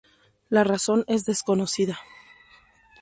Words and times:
La 0.49 0.63
razón 0.63 1.03
es 1.07 1.25
desconocida. 1.25 1.99